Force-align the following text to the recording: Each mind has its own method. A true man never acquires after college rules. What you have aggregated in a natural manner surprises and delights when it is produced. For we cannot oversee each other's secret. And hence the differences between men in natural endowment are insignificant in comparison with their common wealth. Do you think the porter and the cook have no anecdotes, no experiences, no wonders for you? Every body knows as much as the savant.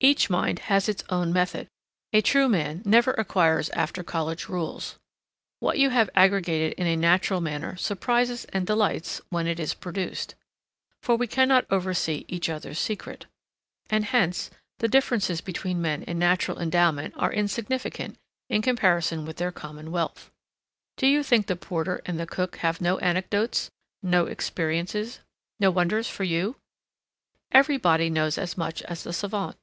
Each 0.00 0.28
mind 0.28 0.58
has 0.68 0.86
its 0.86 1.02
own 1.08 1.32
method. 1.32 1.66
A 2.12 2.20
true 2.20 2.46
man 2.46 2.82
never 2.84 3.12
acquires 3.12 3.70
after 3.70 4.02
college 4.02 4.50
rules. 4.50 4.98
What 5.60 5.78
you 5.78 5.88
have 5.88 6.10
aggregated 6.14 6.74
in 6.74 6.86
a 6.86 6.94
natural 6.94 7.40
manner 7.40 7.74
surprises 7.78 8.44
and 8.52 8.66
delights 8.66 9.22
when 9.30 9.46
it 9.46 9.58
is 9.58 9.72
produced. 9.72 10.34
For 11.00 11.16
we 11.16 11.26
cannot 11.26 11.64
oversee 11.70 12.26
each 12.28 12.50
other's 12.50 12.78
secret. 12.78 13.24
And 13.88 14.04
hence 14.04 14.50
the 14.76 14.88
differences 14.88 15.40
between 15.40 15.80
men 15.80 16.02
in 16.02 16.18
natural 16.18 16.60
endowment 16.60 17.14
are 17.16 17.32
insignificant 17.32 18.18
in 18.50 18.60
comparison 18.60 19.24
with 19.24 19.38
their 19.38 19.52
common 19.52 19.90
wealth. 19.90 20.30
Do 20.98 21.06
you 21.06 21.22
think 21.22 21.46
the 21.46 21.56
porter 21.56 22.02
and 22.04 22.20
the 22.20 22.26
cook 22.26 22.56
have 22.56 22.78
no 22.78 22.98
anecdotes, 22.98 23.70
no 24.02 24.26
experiences, 24.26 25.20
no 25.58 25.70
wonders 25.70 26.10
for 26.10 26.24
you? 26.24 26.56
Every 27.52 27.78
body 27.78 28.10
knows 28.10 28.36
as 28.36 28.58
much 28.58 28.82
as 28.82 29.02
the 29.04 29.14
savant. 29.14 29.56